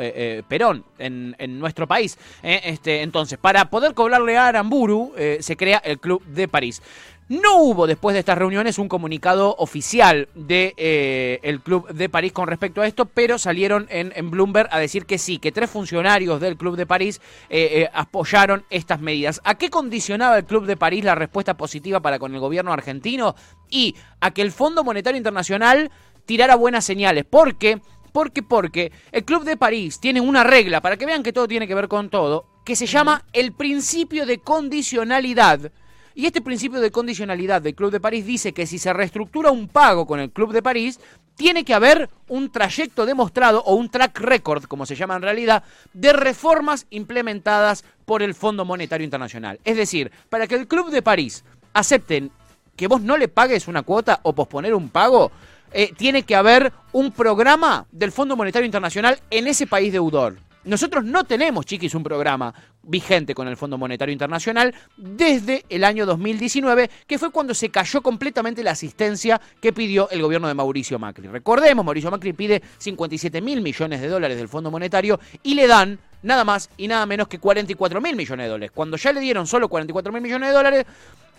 Perón 0.48 0.84
en, 0.98 1.34
en, 1.38 1.58
nuestro 1.58 1.86
país. 1.86 2.18
este, 2.42 3.02
entonces, 3.02 3.38
para 3.38 3.70
poder 3.70 3.94
cobrarle 3.94 4.36
a 4.36 4.48
Aramburu, 4.48 5.12
se 5.40 5.56
crea 5.56 5.78
el 5.78 5.98
Club 5.98 6.22
de 6.24 6.48
París. 6.48 6.82
No 7.28 7.58
hubo 7.58 7.86
después 7.86 8.14
de 8.14 8.20
estas 8.20 8.38
reuniones 8.38 8.78
un 8.78 8.88
comunicado 8.88 9.54
oficial 9.58 10.30
del 10.34 10.46
de, 10.46 10.74
eh, 10.78 11.58
Club 11.62 11.92
de 11.92 12.08
París 12.08 12.32
con 12.32 12.48
respecto 12.48 12.80
a 12.80 12.86
esto, 12.86 13.04
pero 13.04 13.38
salieron 13.38 13.86
en, 13.90 14.30
Bloomberg 14.30 14.70
a 14.72 14.78
decir 14.78 15.04
que 15.04 15.18
sí, 15.18 15.38
que 15.38 15.52
tres 15.52 15.68
funcionarios 15.68 16.40
del 16.40 16.56
Club 16.56 16.76
de 16.76 16.86
París 16.86 17.20
eh, 17.50 17.82
eh, 17.82 17.90
apoyaron 17.92 18.64
estas 18.70 19.00
medidas. 19.00 19.42
¿A 19.44 19.56
qué 19.56 19.68
condicionaba 19.68 20.38
el 20.38 20.46
Club 20.46 20.64
de 20.64 20.78
París 20.78 21.04
la 21.04 21.14
respuesta 21.14 21.54
positiva 21.54 22.00
para 22.00 22.18
con 22.18 22.32
el 22.32 22.40
gobierno 22.40 22.72
argentino? 22.72 23.34
Y 23.68 23.94
a 24.20 24.30
que 24.30 24.40
el 24.40 24.50
Fondo 24.50 24.82
Monetario 24.82 25.18
Internacional 25.18 25.90
tirara 26.24 26.54
buenas 26.54 26.86
señales. 26.86 27.26
¿Por 27.26 27.58
qué? 27.58 27.78
Porque, 28.10 28.42
porque 28.42 28.90
el 29.12 29.26
Club 29.26 29.44
de 29.44 29.58
París 29.58 30.00
tiene 30.00 30.22
una 30.22 30.44
regla, 30.44 30.80
para 30.80 30.96
que 30.96 31.04
vean 31.04 31.22
que 31.22 31.34
todo 31.34 31.46
tiene 31.46 31.68
que 31.68 31.74
ver 31.74 31.88
con 31.88 32.08
todo, 32.08 32.46
que 32.64 32.74
se 32.74 32.86
llama 32.86 33.26
el 33.34 33.52
principio 33.52 34.24
de 34.24 34.38
condicionalidad 34.38 35.70
y 36.18 36.26
este 36.26 36.40
principio 36.40 36.80
de 36.80 36.90
condicionalidad 36.90 37.62
del 37.62 37.76
Club 37.76 37.92
de 37.92 38.00
París 38.00 38.26
dice 38.26 38.52
que 38.52 38.66
si 38.66 38.80
se 38.80 38.92
reestructura 38.92 39.52
un 39.52 39.68
pago 39.68 40.04
con 40.04 40.18
el 40.18 40.32
Club 40.32 40.52
de 40.52 40.64
París, 40.64 40.98
tiene 41.36 41.64
que 41.64 41.74
haber 41.74 42.10
un 42.26 42.50
trayecto 42.50 43.06
demostrado 43.06 43.62
o 43.64 43.76
un 43.76 43.88
track 43.88 44.18
record, 44.18 44.64
como 44.64 44.84
se 44.84 44.96
llama 44.96 45.14
en 45.14 45.22
realidad, 45.22 45.62
de 45.92 46.12
reformas 46.12 46.88
implementadas 46.90 47.84
por 48.04 48.24
el 48.24 48.34
Fondo 48.34 48.64
Monetario 48.64 49.04
Internacional. 49.04 49.60
Es 49.64 49.76
decir, 49.76 50.10
para 50.28 50.48
que 50.48 50.56
el 50.56 50.66
Club 50.66 50.90
de 50.90 51.02
París 51.02 51.44
acepten 51.72 52.32
que 52.74 52.88
vos 52.88 53.00
no 53.00 53.16
le 53.16 53.28
pagues 53.28 53.68
una 53.68 53.82
cuota 53.82 54.18
o 54.24 54.32
posponer 54.32 54.74
un 54.74 54.88
pago, 54.88 55.30
eh, 55.70 55.92
tiene 55.96 56.24
que 56.24 56.34
haber 56.34 56.72
un 56.90 57.12
programa 57.12 57.86
del 57.92 58.10
Fondo 58.10 58.34
Monetario 58.34 58.66
Internacional 58.66 59.20
en 59.30 59.46
ese 59.46 59.68
país 59.68 59.92
deudor. 59.92 60.47
Nosotros 60.64 61.04
no 61.04 61.24
tenemos, 61.24 61.66
chiquis, 61.66 61.94
un 61.94 62.02
programa 62.02 62.52
vigente 62.82 63.34
con 63.34 63.48
el 63.48 63.56
Fondo 63.56 63.78
Monetario 63.78 64.12
Internacional 64.12 64.74
desde 64.96 65.64
el 65.68 65.84
año 65.84 66.06
2019, 66.06 66.90
que 67.06 67.18
fue 67.18 67.30
cuando 67.30 67.54
se 67.54 67.70
cayó 67.70 68.02
completamente 68.02 68.62
la 68.62 68.72
asistencia 68.72 69.40
que 69.60 69.72
pidió 69.72 70.10
el 70.10 70.22
gobierno 70.22 70.48
de 70.48 70.54
Mauricio 70.54 70.98
Macri. 70.98 71.28
Recordemos, 71.28 71.84
Mauricio 71.84 72.10
Macri 72.10 72.32
pide 72.32 72.62
57 72.78 73.40
mil 73.40 73.60
millones 73.60 74.00
de 74.00 74.08
dólares 74.08 74.36
del 74.36 74.48
Fondo 74.48 74.70
Monetario 74.70 75.20
y 75.42 75.54
le 75.54 75.66
dan 75.66 75.98
nada 76.22 76.44
más 76.44 76.70
y 76.76 76.88
nada 76.88 77.06
menos 77.06 77.28
que 77.28 77.38
44 77.38 78.00
mil 78.00 78.16
millones 78.16 78.44
de 78.44 78.50
dólares. 78.50 78.70
Cuando 78.74 78.96
ya 78.96 79.12
le 79.12 79.20
dieron 79.20 79.46
solo 79.46 79.68
44 79.68 80.12
mil 80.12 80.22
millones 80.22 80.48
de 80.48 80.54
dólares, 80.54 80.86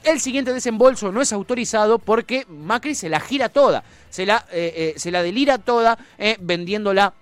el 0.04 0.20
siguiente 0.20 0.54
desembolso 0.54 1.12
no 1.12 1.22
es 1.22 1.34
autorizado 1.34 2.00
porque 2.00 2.46
Macri 2.48 2.96
se 2.96 3.10
la 3.10 3.20
gira 3.20 3.50
toda, 3.50 3.84
se 4.10 4.26
la, 4.26 4.46
eh, 4.52 4.94
eh, 4.96 5.00
se 5.00 5.12
la 5.12 5.22
delira 5.24 5.58
toda 5.58 5.98
eh, 6.18 6.38
vendiéndola 6.40 7.14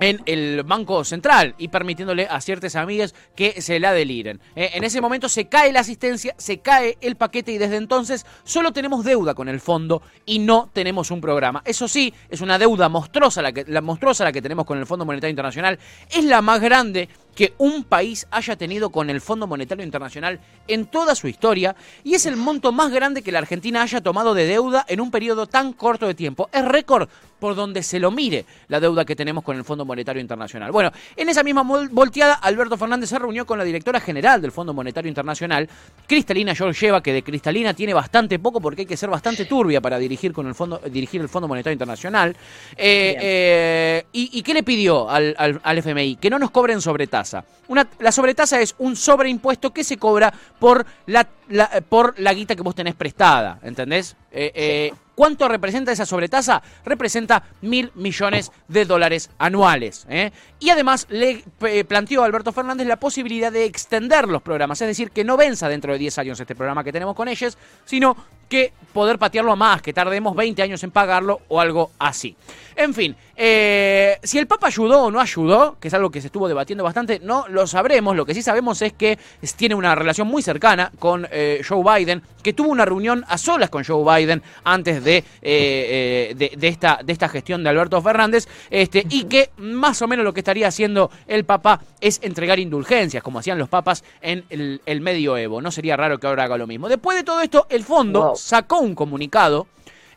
en 0.00 0.22
el 0.26 0.62
Banco 0.64 1.04
Central 1.04 1.54
y 1.58 1.68
permitiéndole 1.68 2.26
a 2.28 2.40
ciertas 2.40 2.74
amigas 2.74 3.14
que 3.36 3.60
se 3.62 3.78
la 3.78 3.92
deliren. 3.92 4.40
Eh, 4.56 4.70
en 4.74 4.84
ese 4.84 5.00
momento 5.00 5.28
se 5.28 5.48
cae 5.48 5.72
la 5.72 5.80
asistencia, 5.80 6.34
se 6.38 6.58
cae 6.58 6.98
el 7.00 7.16
paquete 7.16 7.52
y 7.52 7.58
desde 7.58 7.76
entonces 7.76 8.26
solo 8.44 8.72
tenemos 8.72 9.04
deuda 9.04 9.34
con 9.34 9.48
el 9.48 9.60
fondo 9.60 10.02
y 10.24 10.38
no 10.38 10.70
tenemos 10.72 11.10
un 11.10 11.20
programa. 11.20 11.62
Eso 11.64 11.86
sí, 11.86 12.12
es 12.28 12.40
una 12.40 12.58
deuda 12.58 12.88
monstruosa 12.88 13.42
la 13.42 13.52
que, 13.52 13.64
la 13.68 13.80
monstruosa 13.80 14.24
la 14.24 14.32
que 14.32 14.42
tenemos 14.42 14.64
con 14.64 14.78
el 14.78 14.86
Fondo 14.86 15.04
Monetario 15.04 15.30
Internacional. 15.30 15.78
Es 16.10 16.24
la 16.24 16.42
más 16.42 16.60
grande 16.60 17.08
que 17.34 17.54
un 17.58 17.84
país 17.84 18.26
haya 18.30 18.56
tenido 18.56 18.90
con 18.90 19.10
el 19.10 19.20
Fondo 19.20 19.46
Monetario 19.46 19.84
Internacional 19.84 20.40
en 20.68 20.86
toda 20.86 21.14
su 21.14 21.28
historia 21.28 21.76
y 22.04 22.14
es 22.14 22.26
el 22.26 22.36
monto 22.36 22.72
más 22.72 22.90
grande 22.90 23.22
que 23.22 23.32
la 23.32 23.38
Argentina 23.38 23.82
haya 23.82 24.00
tomado 24.00 24.34
de 24.34 24.46
deuda 24.46 24.84
en 24.88 25.00
un 25.00 25.10
periodo 25.10 25.46
tan 25.46 25.72
corto 25.72 26.06
de 26.06 26.14
tiempo. 26.14 26.48
Es 26.52 26.64
récord 26.64 27.08
por 27.40 27.56
donde 27.56 27.82
se 27.82 27.98
lo 27.98 28.10
mire 28.10 28.44
la 28.68 28.78
deuda 28.78 29.04
que 29.04 29.16
tenemos 29.16 29.42
con 29.42 29.56
el 29.56 29.64
Fondo 29.64 29.84
Monetario 29.84 30.20
Internacional. 30.20 30.70
Bueno, 30.70 30.92
en 31.16 31.28
esa 31.28 31.42
misma 31.42 31.62
volteada, 31.90 32.34
Alberto 32.34 32.76
Fernández 32.76 33.08
se 33.08 33.18
reunió 33.18 33.46
con 33.46 33.58
la 33.58 33.64
directora 33.64 33.98
general 33.98 34.40
del 34.42 34.52
Fondo 34.52 34.74
Monetario 34.74 35.08
Internacional, 35.08 35.68
Cristalina 36.06 36.54
Georgieva, 36.54 37.02
que 37.02 37.12
de 37.12 37.22
Cristalina 37.22 37.74
tiene 37.74 37.94
bastante 37.94 38.38
poco 38.38 38.60
porque 38.60 38.82
hay 38.82 38.86
que 38.86 38.96
ser 38.96 39.08
bastante 39.08 39.46
turbia 39.46 39.80
para 39.80 39.98
dirigir, 39.98 40.32
con 40.32 40.46
el, 40.46 40.54
fondo, 40.54 40.80
dirigir 40.90 41.20
el 41.20 41.28
Fondo 41.28 41.48
Monetario 41.48 41.72
Internacional. 41.72 42.36
Eh, 42.76 43.16
eh, 43.18 44.04
y, 44.12 44.42
qué 44.42 44.54
le 44.54 44.62
pidió 44.62 45.08
al, 45.08 45.34
al 45.38 45.78
FMI? 45.78 46.16
Que 46.16 46.28
no 46.28 46.38
nos 46.38 46.50
cobren 46.50 46.80
sobretasa. 47.24 47.44
Una, 47.68 47.86
la 47.98 48.12
sobretasa 48.12 48.60
es 48.60 48.74
un 48.78 48.96
sobreimpuesto 48.96 49.72
que 49.72 49.84
se 49.84 49.96
cobra 49.96 50.32
por 50.58 50.86
la 51.06 51.26
la- 51.50 51.68
por 51.88 52.18
la 52.18 52.32
guita 52.32 52.56
que 52.56 52.62
vos 52.62 52.74
tenés 52.74 52.94
prestada, 52.94 53.58
¿entendés? 53.62 54.16
Eh, 54.32 54.50
eh, 54.54 54.92
¿Cuánto 55.14 55.48
representa 55.48 55.92
esa 55.92 56.06
sobretasa? 56.06 56.62
Representa 56.82 57.42
mil 57.60 57.92
millones 57.94 58.50
de 58.68 58.86
dólares 58.86 59.28
anuales. 59.38 60.06
¿eh? 60.08 60.30
Y 60.60 60.70
además 60.70 61.06
le 61.10 61.44
planteó 61.86 62.22
a 62.22 62.24
Alberto 62.26 62.52
Fernández 62.52 62.86
la 62.86 62.96
posibilidad 62.96 63.52
de 63.52 63.66
extender 63.66 64.28
los 64.28 64.40
programas, 64.40 64.80
es 64.80 64.88
decir, 64.88 65.10
que 65.10 65.22
no 65.24 65.36
venza 65.36 65.68
dentro 65.68 65.92
de 65.92 65.98
10 65.98 66.16
años 66.18 66.40
este 66.40 66.54
programa 66.54 66.82
que 66.84 66.92
tenemos 66.92 67.14
con 67.14 67.28
ellos, 67.28 67.58
sino 67.84 68.16
que 68.48 68.72
poder 68.94 69.18
patearlo 69.18 69.52
a 69.52 69.56
más, 69.56 69.82
que 69.82 69.92
tardemos 69.92 70.34
20 70.34 70.62
años 70.62 70.82
en 70.84 70.90
pagarlo 70.90 71.40
o 71.48 71.60
algo 71.60 71.90
así. 71.98 72.34
En 72.74 72.94
fin, 72.94 73.14
eh, 73.36 74.18
si 74.22 74.38
el 74.38 74.46
Papa 74.46 74.68
ayudó 74.68 75.04
o 75.04 75.10
no 75.10 75.20
ayudó, 75.20 75.76
que 75.78 75.88
es 75.88 75.94
algo 75.94 76.10
que 76.10 76.20
se 76.20 76.28
estuvo 76.28 76.48
debatiendo 76.48 76.82
bastante, 76.82 77.20
no 77.22 77.46
lo 77.48 77.66
sabremos. 77.66 78.16
Lo 78.16 78.24
que 78.26 78.34
sí 78.34 78.42
sabemos 78.42 78.80
es 78.82 78.94
que 78.94 79.18
tiene 79.56 79.74
una 79.74 79.94
relación 79.94 80.26
muy 80.26 80.42
cercana 80.42 80.90
con 80.98 81.28
eh, 81.40 81.62
Joe 81.66 81.82
Biden, 81.82 82.22
que 82.42 82.52
tuvo 82.52 82.68
una 82.70 82.84
reunión 82.84 83.24
a 83.28 83.38
solas 83.38 83.70
con 83.70 83.84
Joe 83.84 84.04
Biden 84.04 84.42
antes 84.64 85.02
de, 85.04 85.16
eh, 85.18 85.24
eh, 85.42 86.34
de, 86.36 86.52
de 86.56 86.68
esta, 86.68 87.00
de 87.02 87.12
esta 87.12 87.28
gestión 87.28 87.62
de 87.62 87.70
Alberto 87.70 88.00
Fernández, 88.02 88.46
este, 88.70 89.06
y 89.08 89.24
que 89.24 89.50
más 89.58 90.00
o 90.02 90.06
menos 90.06 90.24
lo 90.24 90.32
que 90.32 90.40
estaría 90.40 90.68
haciendo 90.68 91.10
el 91.26 91.44
Papa 91.44 91.80
es 92.00 92.20
entregar 92.22 92.58
indulgencias, 92.58 93.22
como 93.22 93.38
hacían 93.38 93.58
los 93.58 93.68
papas 93.68 94.04
en 94.20 94.44
el, 94.50 94.80
el 94.86 95.00
medioevo. 95.00 95.60
No 95.60 95.70
sería 95.70 95.96
raro 95.96 96.18
que 96.18 96.26
ahora 96.26 96.44
haga 96.44 96.56
lo 96.58 96.66
mismo. 96.66 96.88
Después 96.88 97.16
de 97.16 97.24
todo 97.24 97.40
esto, 97.40 97.66
el 97.70 97.84
fondo 97.84 98.20
Wow. 98.20 98.36
sacó 98.36 98.80
un 98.80 98.94
comunicado 98.94 99.66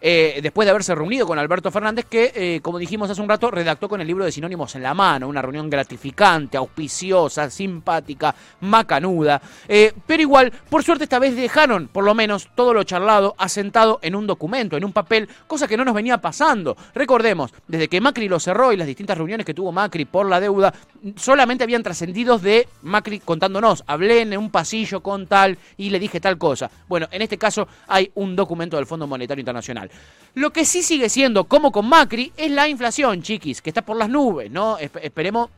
eh, 0.06 0.42
después 0.44 0.66
de 0.66 0.72
haberse 0.72 0.94
reunido 0.94 1.26
con 1.26 1.40
Alberto 1.40 1.72
Fernández, 1.72 2.06
que, 2.10 2.34
eh, 2.36 2.60
como 2.62 2.78
dijimos 2.78 3.10
hace 3.10 3.22
un 3.22 3.30
rato, 3.30 3.50
redactó 3.50 3.88
con 3.88 4.02
el 4.02 4.08
libro 4.08 4.26
de 4.26 4.34
sinónimos 4.34 4.76
en 4.76 4.84
la 4.84 4.94
mano, 4.94 5.30
una 5.30 5.42
reunión 5.42 5.70
gratificante, 5.70 6.58
auspiciosa, 6.58 7.50
simpática, 7.50 8.36
macanuda. 8.60 9.42
Eh, 9.66 9.94
pero 10.06 10.22
igual, 10.22 10.52
por 10.70 10.84
suerte 10.84 11.06
esta 11.06 11.20
vez 11.20 11.38
dejaron, 11.38 11.88
por 11.88 12.04
lo 12.04 12.14
menos, 12.14 12.50
todo 12.54 12.74
lo 12.74 12.84
charlado 12.84 13.34
asentado 13.38 14.00
en 14.02 14.14
un 14.14 14.28
documento, 14.28 14.76
en 14.76 14.84
un 14.84 14.92
papel, 14.92 15.30
cosa 15.48 15.70
que 15.70 15.78
no 15.78 15.86
nos 15.86 15.96
venía 15.96 16.18
pasando. 16.18 16.76
Recordemos, 16.94 17.54
desde 17.70 17.88
que 17.88 18.02
Macri 18.02 18.28
lo 18.28 18.42
cerró 18.42 18.74
y 18.74 18.78
las 18.78 18.88
distintas 18.88 19.18
reuniones 19.18 19.46
que 19.46 19.54
tuvo 19.54 19.72
Macri 19.72 20.04
por 20.04 20.28
la 20.28 20.42
deuda, 20.42 20.74
solamente 21.16 21.64
habían 21.64 21.82
trascendidos 21.82 22.42
de 22.42 22.68
Macri 22.82 23.20
contándonos, 23.20 23.86
hablé 23.88 24.20
en 24.20 24.38
un 24.38 24.50
pasillo 24.52 25.00
con 25.02 25.28
tal 25.28 25.58
y 25.78 25.92
le 25.92 26.00
dije 26.00 26.20
tal 26.20 26.38
cosa. 26.38 26.70
Bueno, 26.90 27.08
en 27.10 27.22
este 27.22 27.38
caso 27.38 27.70
hay 27.88 28.12
un 28.16 28.36
documento 28.36 28.76
del 28.76 28.86
Fondo 28.86 29.08
Monetario 29.08 29.40
Internacional. 29.40 29.90
Lo 30.36 30.52
que 30.52 30.66
sí 30.66 30.82
sigue 30.82 31.10
siendo, 31.10 31.44
como 31.44 31.72
con 31.72 31.88
Macri, 31.88 32.32
es 32.38 32.50
la 32.50 32.68
inflación, 32.68 33.22
chiquis, 33.22 33.62
que 33.62 33.70
está 33.70 33.84
por 33.84 33.98
las 33.98 34.10
nubes, 34.10 34.50
¿no? 34.50 34.80
Esp- 34.80 35.00
esperemos 35.04 35.50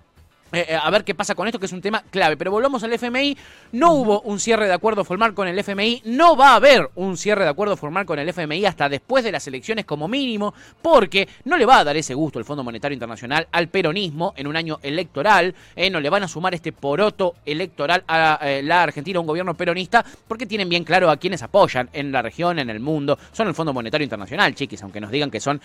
eh, 0.52 0.66
eh, 0.70 0.80
a 0.82 0.90
ver 0.92 1.04
qué 1.04 1.16
pasa 1.16 1.34
con 1.34 1.48
esto, 1.48 1.60
que 1.60 1.66
es 1.66 1.72
un 1.72 1.82
tema 1.82 2.04
clave. 2.12 2.38
Pero 2.38 2.52
volvamos 2.52 2.84
al 2.84 2.94
FMI. 2.94 3.36
No 3.72 3.94
hubo 3.94 4.22
un 4.22 4.40
cierre 4.40 4.68
de 4.68 4.74
acuerdo 4.74 5.04
formal 5.04 5.34
con 5.34 5.48
el 5.48 5.58
FMI. 5.58 6.04
No 6.06 6.36
va 6.38 6.52
a 6.52 6.56
haber 6.56 6.90
un 6.96 7.18
cierre 7.18 7.44
de 7.44 7.50
acuerdo 7.50 7.76
formal 7.76 8.06
con 8.06 8.20
el 8.20 8.30
FMI 8.30 8.66
hasta 8.66 8.88
después 8.88 9.24
de 9.24 9.32
las 9.32 9.48
elecciones 9.48 9.86
como 9.86 10.08
mínimo, 10.08 10.54
porque 10.82 11.28
no 11.46 11.58
le 11.58 11.66
va 11.66 11.80
a 11.80 11.84
dar 11.84 11.98
ese 11.98 12.14
gusto 12.14 12.38
el 12.38 12.46
Fondo 12.46 12.64
Monetario 12.64 12.94
Internacional 12.94 13.48
al 13.52 13.70
peronismo 13.70 14.34
en 14.38 14.48
un 14.48 14.56
año 14.56 14.80
electoral. 14.84 15.54
eh, 15.76 15.90
no 15.90 16.00
le 16.00 16.10
van 16.10 16.24
a 16.24 16.28
sumar 16.28 16.54
este 16.54 16.72
poroto 16.72 17.36
electoral 17.46 18.04
a 18.08 18.40
eh, 18.42 18.62
la 18.62 18.84
Argentina, 18.84 19.20
un 19.20 19.28
gobierno 19.28 19.56
peronista, 19.56 20.06
porque 20.28 20.46
tienen 20.46 20.70
bien 20.70 20.84
claro 20.84 21.10
a 21.10 21.18
quienes 21.18 21.42
apoyan 21.42 21.90
en 21.92 22.12
la 22.12 22.22
región, 22.22 22.60
en 22.60 22.70
el 22.70 22.80
mundo. 22.80 23.18
Son 23.32 23.48
el 23.48 23.56
Fondo 23.56 23.74
Monetario 23.74 24.04
Internacional, 24.04 24.54
chiquis, 24.54 24.82
aunque 24.84 25.02
nos 25.02 25.12
digan 25.12 25.32
que 25.32 25.40
son 25.40 25.60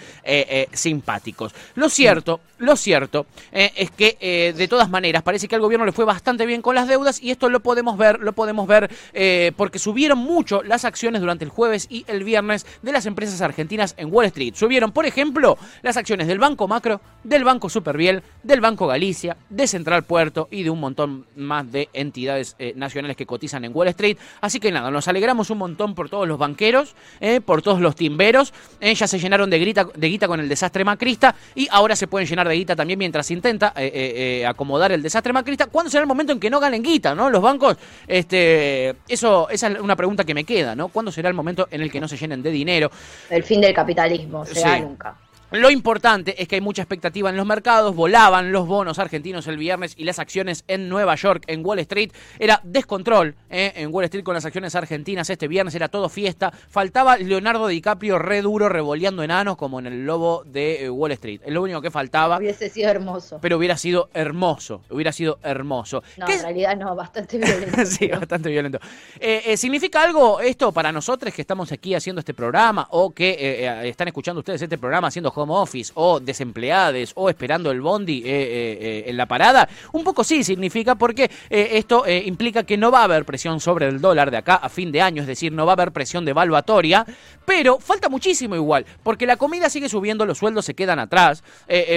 simpáticos. 0.72 1.52
Lo 1.74 1.88
cierto, 1.88 2.40
lo 2.58 2.76
cierto 2.76 3.26
es 3.52 3.90
que 3.90 4.52
de 4.56 4.68
todas 4.70 4.88
maneras 4.88 5.22
parece 5.22 5.48
que 5.48 5.56
al 5.56 5.60
gobierno 5.60 5.84
le 5.84 5.92
fue 5.92 6.06
bastante 6.06 6.46
bien 6.46 6.62
con 6.62 6.74
las 6.74 6.88
deudas 6.88 7.20
y 7.20 7.30
esto 7.30 7.50
lo 7.50 7.60
podemos 7.60 7.98
ver, 7.98 8.20
lo 8.20 8.32
podemos 8.32 8.66
ver 8.66 8.90
eh, 9.12 9.52
porque 9.56 9.78
subieron 9.78 10.18
mucho 10.18 10.62
las 10.62 10.86
acciones 10.86 11.20
durante 11.20 11.44
el 11.44 11.50
jueves 11.50 11.88
y 11.90 12.04
el 12.06 12.24
viernes 12.24 12.64
de 12.80 12.92
las 12.92 13.04
empresas 13.04 13.42
argentinas 13.42 13.94
en 13.98 14.14
Wall 14.14 14.26
Street. 14.26 14.54
Subieron, 14.54 14.92
por 14.92 15.04
ejemplo, 15.06 15.58
las 15.82 15.96
acciones 15.96 16.28
del 16.28 16.38
Banco 16.38 16.68
Macro, 16.68 17.00
del 17.24 17.42
Banco 17.42 17.68
Superviel, 17.68 18.22
del 18.44 18.60
Banco 18.60 18.86
Galicia, 18.86 19.36
de 19.50 19.66
Central 19.66 20.04
Puerto 20.04 20.48
y 20.50 20.62
de 20.62 20.70
un 20.70 20.78
montón 20.78 21.26
más 21.34 21.70
de 21.70 21.88
entidades 21.92 22.54
eh, 22.60 22.72
nacionales 22.76 23.16
que 23.16 23.26
cotizan 23.26 23.64
en 23.64 23.72
Wall 23.74 23.88
Street. 23.88 24.16
Así 24.40 24.60
que 24.60 24.70
nada, 24.70 24.90
nos 24.92 25.08
alegramos 25.08 25.50
un 25.50 25.58
montón 25.58 25.96
por 25.96 26.08
todos 26.08 26.28
los 26.28 26.38
banqueros, 26.38 26.94
eh, 27.20 27.40
por 27.40 27.60
todos 27.60 27.80
los 27.80 27.96
timberos. 27.96 28.54
ya 28.80 29.08
se 29.08 29.18
llenaron 29.18 29.50
de, 29.50 29.58
grita, 29.58 29.88
de 29.96 30.08
guita 30.08 30.28
con 30.28 30.38
el 30.38 30.48
desastre 30.48 30.84
macrista 30.84 31.34
y 31.56 31.66
ahora 31.72 31.96
se 31.96 32.06
pueden 32.06 32.28
llenar 32.28 32.48
de 32.48 32.54
guita 32.54 32.76
también 32.76 33.00
mientras 33.00 33.28
intenta 33.32 33.72
eh, 33.76 34.44
acomodar 34.60 34.92
el 34.92 35.02
desastre 35.02 35.32
macrista. 35.32 35.66
¿Cuándo 35.68 35.90
será 35.90 36.02
el 36.02 36.06
momento 36.06 36.34
en 36.34 36.38
que 36.38 36.50
no 36.50 36.60
ganen 36.60 36.82
guita, 36.82 37.14
no? 37.14 37.30
Los 37.30 37.40
bancos, 37.40 37.78
este, 38.06 38.94
eso, 39.08 39.48
esa 39.48 39.68
es 39.68 39.80
una 39.80 39.96
pregunta 39.96 40.22
que 40.22 40.34
me 40.34 40.44
queda, 40.44 40.74
¿no? 40.76 40.88
¿Cuándo 40.88 41.10
será 41.10 41.30
el 41.30 41.34
momento 41.34 41.66
en 41.70 41.80
el 41.80 41.90
que 41.90 41.98
no 41.98 42.06
se 42.06 42.18
llenen 42.18 42.42
de 42.42 42.50
dinero? 42.50 42.90
El 43.30 43.42
fin 43.42 43.62
del 43.62 43.72
capitalismo, 43.72 44.44
será 44.44 44.76
Sí. 44.76 44.82
nunca. 44.82 45.16
Lo 45.52 45.70
importante 45.70 46.40
es 46.40 46.46
que 46.48 46.54
hay 46.56 46.60
mucha 46.60 46.82
expectativa 46.82 47.28
en 47.30 47.36
los 47.36 47.46
mercados, 47.46 47.94
volaban 47.94 48.52
los 48.52 48.66
bonos 48.66 48.98
argentinos 48.98 49.46
el 49.48 49.56
viernes 49.56 49.94
y 49.96 50.04
las 50.04 50.18
acciones 50.18 50.64
en 50.68 50.88
Nueva 50.88 51.14
York, 51.16 51.42
en 51.48 51.64
Wall 51.66 51.80
Street, 51.80 52.12
era 52.38 52.60
descontrol 52.62 53.34
¿eh? 53.50 53.72
en 53.76 53.92
Wall 53.92 54.04
Street 54.04 54.22
con 54.24 54.34
las 54.34 54.44
acciones 54.44 54.74
argentinas 54.74 55.28
este 55.28 55.48
viernes, 55.48 55.74
era 55.74 55.88
todo 55.88 56.08
fiesta, 56.08 56.52
faltaba 56.68 57.16
Leonardo 57.16 57.66
DiCaprio 57.66 58.18
re 58.18 58.42
duro 58.42 58.68
revoleando 58.68 59.22
enanos 59.22 59.56
como 59.56 59.78
en 59.80 59.86
el 59.86 60.06
lobo 60.06 60.44
de 60.44 60.84
eh, 60.84 60.90
Wall 60.90 61.12
Street, 61.12 61.40
es 61.44 61.52
lo 61.52 61.62
único 61.62 61.80
que 61.82 61.90
faltaba, 61.90 62.38
Hubiese 62.38 62.68
sido 62.68 62.88
hermoso. 62.90 63.38
pero 63.42 63.56
hubiera 63.56 63.76
sido 63.76 64.08
hermoso, 64.14 64.82
hubiera 64.90 65.12
sido 65.12 65.38
hermoso. 65.42 66.02
No, 66.16 66.26
¿Qué 66.26 66.32
en 66.32 66.38
es- 66.38 66.42
realidad 66.44 66.76
no, 66.76 66.94
bastante 66.94 67.38
violento. 67.44 67.86
sí, 67.86 67.98
pero- 68.06 68.20
bastante 68.20 68.48
violento. 68.50 68.78
Eh, 69.18 69.42
eh, 69.46 69.56
¿Significa 69.56 70.02
algo 70.02 70.40
esto 70.40 70.70
para 70.72 70.92
nosotros 70.92 71.34
que 71.34 71.42
estamos 71.42 71.72
aquí 71.72 71.94
haciendo 71.94 72.20
este 72.20 72.34
programa 72.34 72.86
o 72.90 73.10
que 73.12 73.68
están 73.84 74.08
escuchando 74.08 74.38
ustedes 74.40 74.62
este 74.62 74.78
programa 74.78 75.08
haciendo 75.08 75.30
home 75.40 75.52
office 75.54 75.92
o 75.94 76.20
desempleados 76.20 77.12
o 77.14 77.28
esperando 77.28 77.70
el 77.70 77.80
bondi 77.80 78.22
eh, 78.24 78.28
eh, 78.28 78.78
eh, 78.80 79.04
en 79.06 79.16
la 79.16 79.26
parada? 79.26 79.68
Un 79.92 80.04
poco 80.04 80.24
sí 80.24 80.44
significa 80.44 80.94
porque 80.94 81.30
esto 81.50 82.04
implica 82.08 82.62
que 82.64 82.76
no 82.76 82.90
va 82.90 83.00
a 83.00 83.04
haber 83.04 83.24
presión 83.24 83.60
sobre 83.60 83.86
el 83.88 84.00
dólar 84.00 84.30
de 84.30 84.36
acá 84.38 84.54
a 84.56 84.68
fin 84.68 84.92
de 84.92 85.02
año, 85.02 85.22
es 85.22 85.28
decir, 85.28 85.52
no 85.52 85.66
va 85.66 85.72
a 85.72 85.74
haber 85.74 85.92
presión 85.92 86.24
devaluatoria, 86.24 87.04
pero 87.44 87.78
falta 87.78 88.08
muchísimo 88.08 88.54
igual, 88.54 88.84
porque 89.02 89.26
la 89.26 89.36
comida 89.36 89.68
sigue 89.70 89.88
subiendo, 89.88 90.26
los 90.26 90.38
sueldos 90.38 90.64
se 90.64 90.74
quedan 90.74 90.98
atrás, 90.98 91.42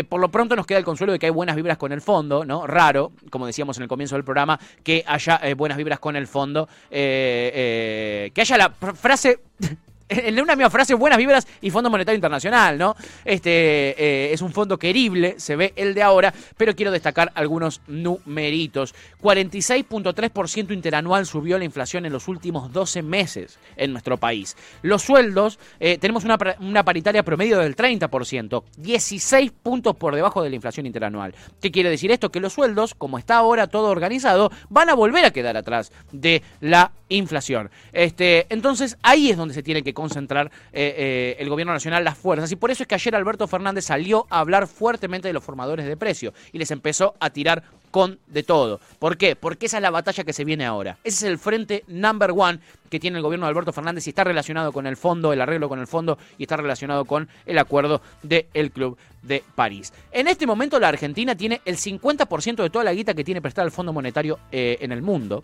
por 0.09 0.19
lo 0.19 0.29
pronto 0.29 0.55
nos 0.55 0.65
queda 0.65 0.79
el 0.79 0.85
consuelo 0.85 1.13
de 1.13 1.19
que 1.19 1.27
hay 1.27 1.31
buenas 1.31 1.55
vibras 1.55 1.77
con 1.77 1.91
el 1.91 2.01
fondo, 2.01 2.45
¿no? 2.45 2.67
Raro, 2.67 3.12
como 3.29 3.45
decíamos 3.45 3.77
en 3.77 3.83
el 3.83 3.89
comienzo 3.89 4.15
del 4.15 4.23
programa, 4.23 4.59
que 4.83 5.03
haya 5.07 5.39
buenas 5.55 5.77
vibras 5.77 6.00
con 6.00 6.15
el 6.15 6.27
fondo, 6.27 6.67
que 6.89 8.31
haya 8.35 8.57
la 8.57 8.73
fr- 8.73 8.95
frase... 8.95 9.39
En 10.10 10.39
una 10.39 10.55
misma 10.55 10.69
frase, 10.69 10.93
buenas 10.93 11.17
vibras 11.17 11.48
y 11.62 11.69
Fondo 11.69 11.89
Monetario 11.89 12.15
Internacional, 12.15 12.77
¿no? 12.77 12.95
Este 13.25 13.51
eh, 13.51 14.33
es 14.33 14.41
un 14.41 14.51
fondo 14.51 14.77
querible, 14.77 15.36
se 15.38 15.55
ve 15.55 15.74
el 15.75 15.93
de 15.93 16.03
ahora, 16.03 16.33
pero 16.57 16.75
quiero 16.75 16.91
destacar 16.91 17.31
algunos 17.36 17.81
numeritos. 17.88 18.93
46.3% 19.22 20.72
interanual 20.72 21.25
subió 21.25 21.57
la 21.57 21.65
inflación 21.65 22.05
en 22.05 22.13
los 22.13 22.27
últimos 22.27 22.72
12 22.72 23.01
meses 23.01 23.60
en 23.75 23.91
nuestro 23.91 24.17
país. 24.17 24.55
Los 24.81 25.03
sueldos, 25.03 25.60
eh, 25.79 25.98
tenemos 25.98 26.24
una, 26.24 26.38
una 26.60 26.83
paritaria 26.83 27.24
promedio 27.24 27.60
del 27.60 27.75
30%, 27.75 28.63
16 28.77 29.51
puntos 29.51 29.95
por 29.95 30.15
debajo 30.15 30.43
de 30.43 30.50
la 30.50 30.55
inflación 30.55 30.86
interanual. 30.86 31.33
¿Qué 31.62 31.72
quiere 31.72 31.89
decir 31.89 32.12
esto? 32.12 32.31
Que 32.31 32.39
los 32.39 32.53
sueldos, 32.53 32.95
como 32.95 33.17
está 33.17 33.38
ahora 33.38 33.67
todo 33.67 33.89
organizado, 33.89 34.51
van 34.69 34.89
a 34.89 34.93
volver 34.93 35.25
a 35.25 35.31
quedar 35.31 35.57
atrás 35.57 35.91
de 36.12 36.41
la 36.60 36.91
inflación. 37.10 37.69
Este, 37.91 38.48
entonces 38.50 38.98
ahí 39.03 39.29
es 39.29 39.38
donde 39.38 39.53
se 39.53 39.63
tiene 39.63 39.83
que 39.83 39.92
concentrar 39.93 40.51
eh, 40.71 40.93
eh, 40.97 41.35
el 41.39 41.50
gobierno 41.50 41.73
nacional 41.73 42.03
las 42.03 42.17
fuerzas. 42.17 42.51
Y 42.51 42.55
por 42.55 42.71
eso 42.71 42.83
es 42.83 42.88
que 42.88 42.95
ayer 42.95 43.15
Alberto 43.15 43.47
Fernández 43.47 43.85
salió 43.85 44.27
a 44.29 44.39
hablar 44.39 44.67
fuertemente 44.67 45.27
de 45.27 45.33
los 45.33 45.43
formadores 45.43 45.85
de 45.85 45.97
precio 45.97 46.33
y 46.51 46.57
les 46.57 46.71
empezó 46.71 47.15
a 47.19 47.29
tirar 47.29 47.63
con 47.93 48.17
de 48.25 48.41
todo. 48.41 48.79
¿Por 48.97 49.17
qué? 49.17 49.35
Porque 49.35 49.67
esa 49.67 49.77
es 49.77 49.83
la 49.83 49.91
batalla 49.91 50.23
que 50.23 50.33
se 50.33 50.43
viene 50.43 50.65
ahora. 50.65 50.97
Ese 51.03 51.27
es 51.27 51.31
el 51.31 51.38
frente 51.38 51.83
number 51.88 52.31
one 52.35 52.59
que 52.89 53.00
tiene 53.00 53.17
el 53.17 53.23
gobierno 53.23 53.45
de 53.45 53.51
Alberto 53.51 53.71
Fernández 53.71 54.07
y 54.07 54.09
está 54.09 54.23
relacionado 54.23 54.71
con 54.71 54.88
el 54.88 54.97
fondo, 54.97 55.31
el 55.31 55.39
arreglo 55.39 55.69
con 55.69 55.79
el 55.79 55.85
fondo 55.85 56.17
y 56.39 56.43
está 56.43 56.57
relacionado 56.57 57.05
con 57.05 57.29
el 57.45 57.57
acuerdo 57.59 58.01
del 58.23 58.71
Club 58.71 58.97
de 59.21 59.43
París. 59.53 59.93
En 60.12 60.27
este 60.27 60.47
momento 60.47 60.79
la 60.79 60.88
Argentina 60.88 61.35
tiene 61.35 61.62
el 61.65 61.77
50% 61.77 62.63
de 62.63 62.69
toda 62.71 62.83
la 62.83 62.93
guita 62.93 63.13
que 63.13 63.23
tiene 63.23 63.41
prestada 63.41 63.65
el 63.65 63.71
Fondo 63.71 63.93
Monetario 63.93 64.39
eh, 64.51 64.77
en 64.81 64.91
el 64.91 65.03
mundo. 65.03 65.43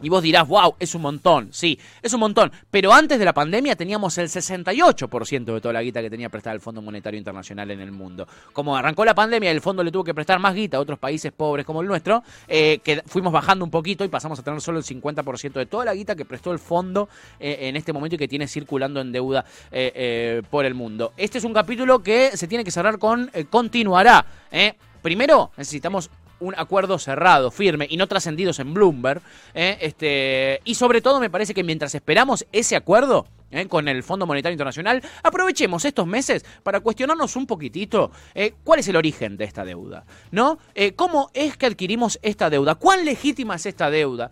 Y 0.00 0.08
vos 0.08 0.22
dirás, 0.22 0.46
wow, 0.46 0.74
es 0.78 0.94
un 0.94 1.02
montón. 1.02 1.48
Sí, 1.52 1.78
es 2.02 2.12
un 2.12 2.20
montón. 2.20 2.52
Pero 2.70 2.92
antes 2.92 3.18
de 3.18 3.24
la 3.24 3.32
pandemia 3.32 3.76
teníamos 3.76 4.16
el 4.18 4.28
68% 4.28 5.44
de 5.44 5.60
toda 5.60 5.72
la 5.72 5.82
guita 5.82 6.00
que 6.00 6.10
tenía 6.10 6.28
prestada 6.28 6.54
el 6.54 6.60
Fondo 6.60 6.82
Monetario 6.82 7.18
Internacional 7.18 7.70
en 7.70 7.80
el 7.80 7.92
mundo. 7.92 8.26
Como 8.52 8.76
arrancó 8.76 9.04
la 9.04 9.14
pandemia, 9.14 9.50
el 9.50 9.60
fondo 9.60 9.82
le 9.82 9.90
tuvo 9.90 10.04
que 10.04 10.14
prestar 10.14 10.38
más 10.38 10.54
guita 10.54 10.76
a 10.76 10.80
otros 10.80 10.98
países 10.98 11.32
pobres 11.32 11.66
como 11.66 11.80
el 11.80 11.88
nuestro, 11.88 12.22
eh, 12.46 12.78
que 12.82 13.02
fuimos 13.06 13.32
bajando 13.32 13.64
un 13.64 13.70
poquito 13.70 14.04
y 14.04 14.08
pasamos 14.08 14.38
a 14.38 14.42
tener 14.42 14.60
solo 14.60 14.78
el 14.78 14.84
50% 14.84 15.52
de 15.52 15.66
toda 15.66 15.84
la 15.84 15.94
guita 15.94 16.14
que 16.14 16.24
prestó 16.24 16.52
el 16.52 16.58
fondo 16.58 17.08
eh, 17.40 17.58
en 17.62 17.76
este 17.76 17.92
momento 17.92 18.14
y 18.14 18.18
que 18.18 18.28
tiene 18.28 18.46
circulando 18.46 19.00
en 19.00 19.12
deuda 19.12 19.44
eh, 19.70 20.42
por 20.50 20.64
el 20.64 20.74
mundo. 20.74 21.12
Este 21.16 21.38
es 21.38 21.44
un 21.44 21.52
capítulo 21.52 22.02
que 22.02 22.36
se 22.36 22.46
tiene 22.46 22.64
que 22.64 22.70
cerrar 22.70 22.98
con 22.98 23.30
continuará. 23.50 24.24
Primero, 25.02 25.52
necesitamos 25.56 26.10
un 26.40 26.54
acuerdo 26.56 26.98
cerrado, 26.98 27.50
firme 27.50 27.86
y 27.88 27.96
no 27.96 28.06
trascendidos 28.06 28.58
en 28.58 28.74
Bloomberg. 28.74 29.22
¿eh? 29.54 29.78
este, 29.80 30.60
y 30.64 30.74
sobre 30.74 31.00
todo 31.00 31.20
me 31.20 31.30
parece 31.30 31.54
que 31.54 31.64
mientras 31.64 31.94
esperamos 31.94 32.46
ese 32.52 32.76
acuerdo, 32.76 33.26
¿eh? 33.50 33.66
con 33.66 33.88
el 33.88 34.02
Fondo 34.02 34.26
Monetario 34.26 34.54
Internacional, 34.54 35.02
aprovechemos 35.22 35.84
estos 35.84 36.06
meses 36.06 36.44
para 36.62 36.80
cuestionarnos 36.80 37.36
un 37.36 37.46
poquitito 37.46 38.10
eh, 38.34 38.54
cuál 38.64 38.80
es 38.80 38.88
el 38.88 38.96
origen 38.96 39.36
de 39.36 39.44
esta 39.44 39.64
deuda, 39.64 40.04
¿no? 40.30 40.58
Eh, 40.74 40.92
¿Cómo 40.92 41.30
es 41.34 41.56
que 41.56 41.66
adquirimos 41.66 42.18
esta 42.22 42.50
deuda? 42.50 42.74
¿Cuán 42.74 43.04
legítima 43.04 43.56
es 43.56 43.66
esta 43.66 43.90
deuda? 43.90 44.30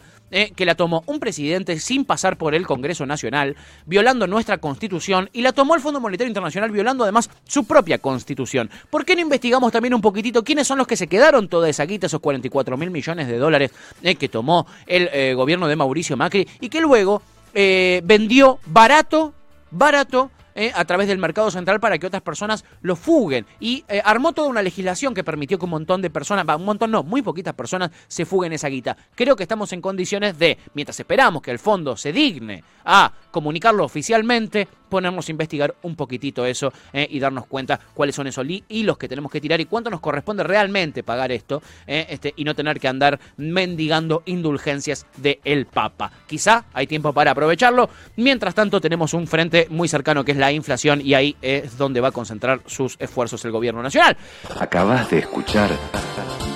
que 0.56 0.66
la 0.66 0.74
tomó 0.74 1.04
un 1.06 1.20
presidente 1.20 1.78
sin 1.78 2.04
pasar 2.04 2.36
por 2.36 2.56
el 2.56 2.66
Congreso 2.66 3.06
Nacional, 3.06 3.54
violando 3.86 4.26
nuestra 4.26 4.58
constitución, 4.58 5.30
y 5.32 5.42
la 5.42 5.52
tomó 5.52 5.76
el 5.76 5.80
Fondo 5.80 6.00
Monetario 6.00 6.28
Internacional 6.28 6.72
violando 6.72 7.04
además 7.04 7.30
su 7.44 7.64
propia 7.64 7.98
constitución. 7.98 8.68
¿Por 8.90 9.04
qué 9.04 9.14
no 9.14 9.22
investigamos 9.22 9.70
también 9.70 9.94
un 9.94 10.00
poquitito 10.00 10.42
quiénes 10.42 10.66
son 10.66 10.78
los 10.78 10.88
que 10.88 10.96
se 10.96 11.06
quedaron 11.06 11.46
toda 11.46 11.68
esa 11.68 11.86
guita, 11.86 12.08
esos 12.08 12.18
44 12.18 12.76
mil 12.76 12.90
millones 12.90 13.28
de 13.28 13.38
dólares 13.38 13.70
que 14.18 14.28
tomó 14.28 14.66
el 14.88 15.36
gobierno 15.36 15.68
de 15.68 15.76
Mauricio 15.76 16.16
Macri 16.16 16.48
y 16.60 16.70
que 16.70 16.80
luego 16.80 17.22
eh, 17.58 18.02
vendió 18.04 18.58
barato, 18.66 19.32
barato 19.70 20.30
eh, 20.54 20.72
a 20.74 20.84
través 20.84 21.08
del 21.08 21.16
mercado 21.16 21.50
central 21.50 21.80
para 21.80 21.98
que 21.98 22.06
otras 22.06 22.20
personas 22.20 22.66
lo 22.82 22.96
fuguen. 22.96 23.46
Y 23.60 23.82
eh, 23.88 24.02
armó 24.04 24.34
toda 24.34 24.48
una 24.48 24.60
legislación 24.60 25.14
que 25.14 25.24
permitió 25.24 25.58
que 25.58 25.64
un 25.64 25.70
montón 25.70 26.02
de 26.02 26.10
personas, 26.10 26.44
un 26.54 26.66
montón 26.66 26.90
no, 26.90 27.02
muy 27.02 27.22
poquitas 27.22 27.54
personas 27.54 27.92
se 28.08 28.26
fuguen 28.26 28.52
esa 28.52 28.68
guita. 28.68 28.94
Creo 29.14 29.36
que 29.36 29.42
estamos 29.44 29.72
en 29.72 29.80
condiciones 29.80 30.38
de, 30.38 30.58
mientras 30.74 31.00
esperamos 31.00 31.40
que 31.40 31.50
el 31.50 31.58
fondo 31.58 31.96
se 31.96 32.12
digne 32.12 32.62
a 32.84 33.10
comunicarlo 33.30 33.84
oficialmente, 33.84 34.68
ponernos 34.88 35.28
a 35.28 35.30
investigar 35.30 35.74
un 35.82 35.96
poquitito 35.96 36.44
eso 36.46 36.72
eh, 36.92 37.06
y 37.10 37.18
darnos 37.18 37.46
cuenta 37.46 37.78
cuáles 37.94 38.14
son 38.14 38.26
esos 38.26 38.46
hilos 38.68 38.98
que 38.98 39.08
tenemos 39.08 39.30
que 39.30 39.40
tirar 39.40 39.60
y 39.60 39.66
cuánto 39.66 39.90
nos 39.90 40.00
corresponde 40.00 40.42
realmente 40.44 41.02
pagar 41.02 41.32
esto 41.32 41.62
este, 41.86 42.32
y 42.36 42.44
no 42.44 42.54
tener 42.54 42.78
que 42.78 42.88
andar 42.88 43.18
mendigando 43.36 44.22
indulgencias 44.26 45.06
del 45.16 45.38
el 45.44 45.66
Papa. 45.66 46.10
Quizá 46.26 46.64
hay 46.72 46.86
tiempo 46.86 47.12
para 47.12 47.32
aprovecharlo. 47.32 47.88
Mientras 48.16 48.54
tanto, 48.54 48.80
tenemos 48.80 49.14
un 49.14 49.26
frente 49.26 49.66
muy 49.70 49.88
cercano 49.88 50.24
que 50.24 50.32
es 50.32 50.38
la 50.38 50.52
inflación 50.52 51.00
y 51.00 51.14
ahí 51.14 51.36
es 51.42 51.76
donde 51.76 52.00
va 52.00 52.08
a 52.08 52.12
concentrar 52.12 52.60
sus 52.66 52.96
esfuerzos 52.98 53.44
el 53.44 53.52
gobierno 53.52 53.82
nacional. 53.82 54.16
Acabas 54.58 55.10
de 55.10 55.20
escuchar 55.20 55.70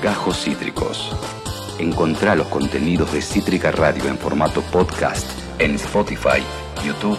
Gajos 0.02 0.44
Cítricos. 0.44 1.10
Encontrá 1.78 2.34
los 2.34 2.48
contenidos 2.48 3.12
de 3.12 3.22
Cítrica 3.22 3.70
Radio 3.72 4.06
en 4.06 4.18
formato 4.18 4.60
podcast 4.62 5.26
en 5.58 5.74
Spotify, 5.74 6.42
YouTube 6.84 7.18